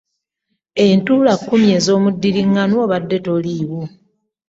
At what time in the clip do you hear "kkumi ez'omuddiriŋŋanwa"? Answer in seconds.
1.39-2.79